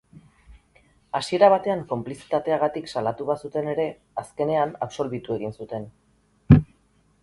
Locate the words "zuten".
5.61-5.91